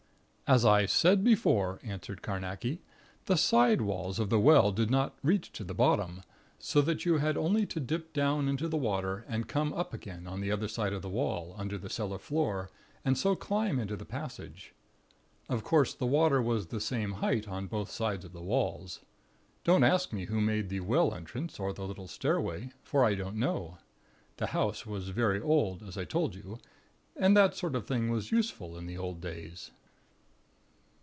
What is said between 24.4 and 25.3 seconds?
house was